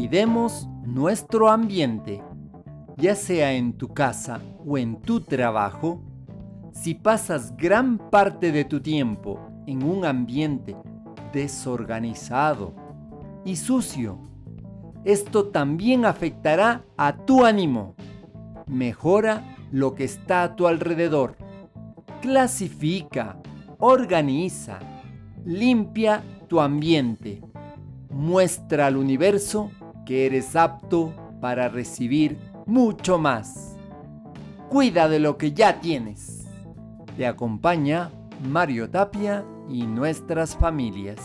[0.00, 2.22] Cuidemos nuestro ambiente,
[2.96, 6.02] ya sea en tu casa o en tu trabajo.
[6.72, 10.74] Si pasas gran parte de tu tiempo en un ambiente
[11.34, 12.74] desorganizado
[13.44, 14.18] y sucio,
[15.04, 17.94] esto también afectará a tu ánimo.
[18.66, 21.36] Mejora lo que está a tu alrededor.
[22.22, 23.36] Clasifica,
[23.78, 24.78] organiza,
[25.44, 27.42] limpia tu ambiente.
[28.08, 29.70] Muestra al universo
[30.10, 33.76] que eres apto para recibir mucho más.
[34.68, 36.48] Cuida de lo que ya tienes.
[37.16, 38.10] Te acompaña
[38.42, 41.20] Mario Tapia y nuestras familias.